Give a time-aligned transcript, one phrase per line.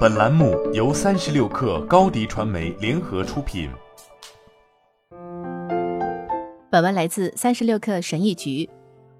[0.00, 3.70] 本栏目由三十六氪高低传媒联合出品。
[6.70, 8.68] 本文来自三十六氪神译局。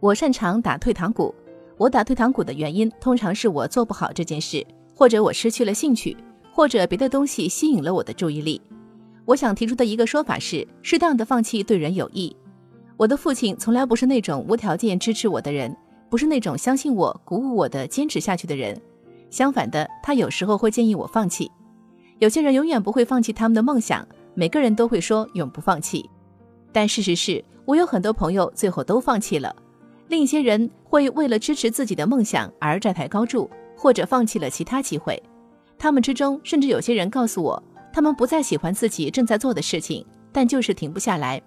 [0.00, 1.34] 我擅长打退堂鼓。
[1.78, 6.14] 我打退堂鼓的原因，通常是我做不好这件事，或者我失去了兴趣，
[6.52, 8.60] 或者别的东西吸引了我的注意力。
[9.24, 12.36] 我想提出的一个说法是，适当的放弃对人有益。
[12.98, 15.74] 我的父亲从来不是那种无条件支持我的人，
[16.10, 18.78] 不是那种相信我、鼓舞我的坚持下去的人。
[19.30, 21.50] 相反的，他有时候会建议我放弃。
[22.18, 26.08] 有些人永远不会放弃他们的梦想，每个人都会说永不放弃。
[26.72, 29.54] 但事实是我有很多朋友最后都放弃了。
[30.08, 35.22] 另一些人会为了支持自己的梦想而债台高筑，或者放弃了其他机会。
[35.78, 37.62] 他们之中甚至有些人告诉我，
[37.92, 41.40] 他们不再喜欢自己正在做的事情，但就是停不下来。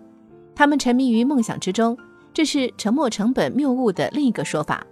[0.56, 1.98] 他们沉迷于梦想之中，
[2.34, 4.86] 这是沉没成本谬误的另一个说法。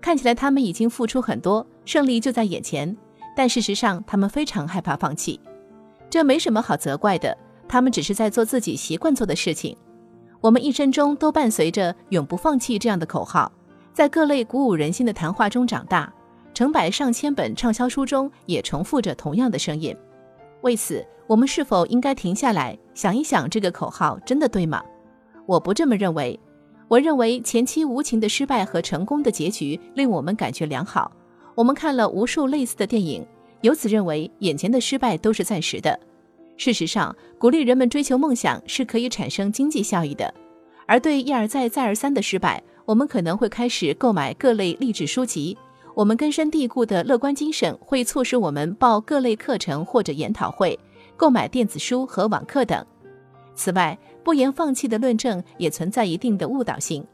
[0.00, 1.64] 看起来他们已经付出很多。
[1.84, 2.96] 胜利就在眼前，
[3.36, 5.40] 但事实上，他们非常害怕放弃。
[6.08, 7.36] 这没什么好责怪的，
[7.68, 9.76] 他们只是在做自己习惯做的事情。
[10.40, 13.50] 我们一生中都伴随着“永不放弃”这样的口号，
[13.92, 16.12] 在各类鼓舞人心的谈话中长大，
[16.54, 19.94] 成百上千本畅销书中也重复着同样的声音。
[20.62, 24.82] 为此，我们是否应该停下来想一想，这个口号真的对吗？
[25.46, 26.38] 我不这么认为。
[26.88, 31.12] 我认为前期无情的失败和成功的结局令我们感觉良好。
[31.60, 33.22] 我们看了无数类似的电影，
[33.60, 36.00] 由此认为眼前的失败都是暂时的。
[36.56, 40.32] 事实上，鼓励人们追求梦想是可以产生经济效益的。
[40.86, 45.54] 而对一而再、再而三的失败，我们可能会开始购买各类励志书籍。
[45.94, 50.78] 我们根深蒂固的乐观精神会促使我们报各类课程或者研讨会，
[51.14, 52.82] 购买电子书和网课等。
[53.54, 57.04] 此外，不言放弃的论证也存在一定的误导性。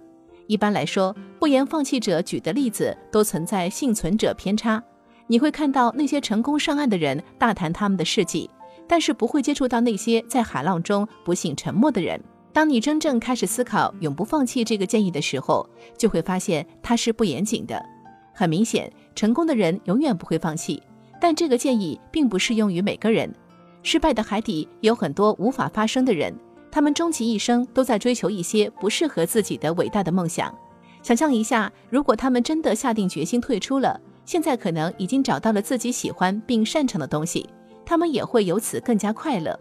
[0.47, 4.83] 一般来说，不言放弃者举的例子都存在幸存者偏差。
[5.27, 8.49] 你会看到那些成功上岸的人大谈他们的事迹，
[8.87, 12.21] 但是不会接触到那些在海浪中不幸沉没的人。
[12.53, 15.69] 当你真正开始思考永不放弃这个建议的时候，
[15.99, 17.83] 就会发现它是不严谨的。
[18.33, 20.83] 很明显，成功的人永远不会放弃，
[21.21, 23.31] 但这个建议并不适用于每个人。
[23.83, 26.35] 失败的海底有很多无法发生的人。
[26.77, 30.55] 他们终其一生都在追求一些不适合自己的伟大的梦想。
[31.03, 37.49] 想象一下，如果他们真的下定决心退出了，现在可能已经找到了自己喜欢并擅长的东西，
[37.87, 39.59] 他们也会由此更加快乐。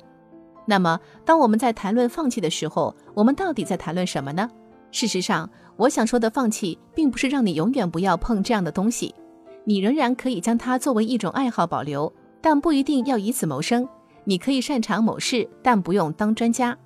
[0.66, 4.50] 那么，当我们在谈论放弃的时候，我们到底在谈论什么呢？
[4.92, 9.16] 事实上，我想说的放弃，并不是让你永远不要碰这样的东西，
[9.64, 12.12] 你仍然可以将它作为一种爱好保留，
[12.42, 13.88] 但不一定要以此谋生。
[14.26, 16.78] 你可以擅长某事，但不用当专家。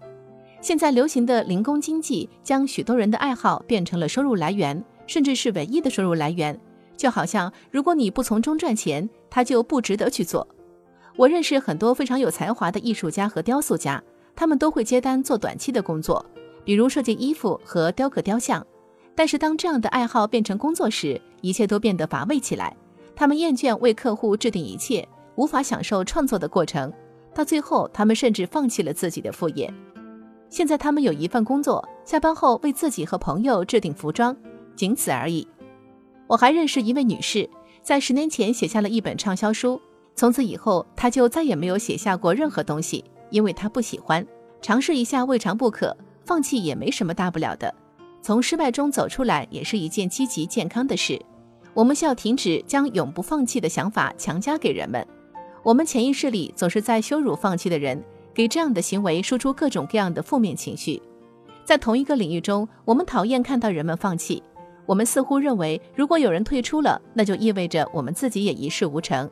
[0.61, 6.59] 现在流行的零工经济将许多人的爱好变成了收入来源，甚至是唯一的收入来源。
[6.97, 10.45] 就好像如果你不从中赚钱，它就不值得去做。
[11.15, 14.03] 我认识很多非常有才华的艺术家和雕塑家，
[14.35, 16.25] 他们都会接单做短期的工作，
[16.65, 18.65] 比如设计衣服和雕刻雕像。
[19.15, 22.75] 但是当这样的爱好变成工作时，一切都变得乏味起来。
[23.15, 26.91] 他们厌倦为客户制定一切，无法享受创作的过程，
[27.33, 29.73] 到最后，他们甚至放弃了自己的副业。
[30.49, 34.35] 现在他们有一份工作，下班后为自己和朋友制定服装，
[34.75, 35.47] 仅此而已。
[36.27, 37.49] 我还认识一位女士，
[37.81, 39.79] 在十年前写下了一本畅销书，
[40.15, 44.25] 从此以后她就再也没有写下过任何东西，因为她不喜欢。
[44.61, 45.95] 尝试一下未尝不可，
[46.25, 47.73] 放弃也没什么大不了的。
[48.21, 51.19] 从失败中走出来也是一件积极健康的事。
[51.73, 55.05] 我们需要停止将永不放弃的想法强加给人们。
[55.63, 58.03] 我们潜意识里总是在羞辱放弃的人。
[58.39, 61.01] 给这样的行为输出各种各样的负面情绪，
[61.65, 64.41] 在同一个领域中，我们讨厌看到人们放弃。
[64.85, 69.29] 我们似乎认为，如果有人退出了，那就意味着我们自己也一事无成。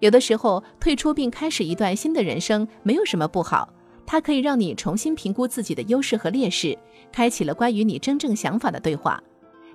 [0.00, 3.72] 有的时候，退出并开始一段新的人生没有什么不好，
[4.04, 6.76] 它可以让你重新评估自己的优势和劣势，
[7.12, 9.22] 开启了关于你真正想法的对话。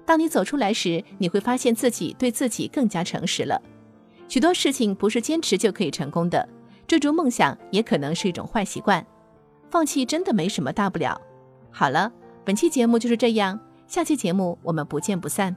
[0.06, 3.62] 当你走出来时，你会发现自己对自己更加诚实了。
[4.28, 6.46] 许多事情不是坚持就可以成功的。
[6.90, 9.06] 追逐梦想也可能是一种坏习惯，
[9.70, 11.22] 放弃真的没什么大不了。
[11.70, 12.12] 好了，
[12.44, 15.56] 本期节目就是这样，下期节目我们不见不散。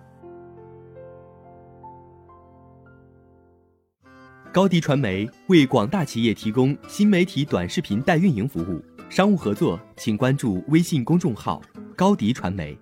[4.52, 11.62] 高迪传媒为广大企业提供新媒体短视频代运营服务，商务合作请关注微信公众号
[11.96, 12.78] 高迪传媒。